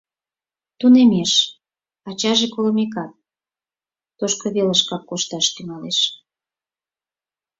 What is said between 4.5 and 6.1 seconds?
велышкак кошташ тӱҥалеш.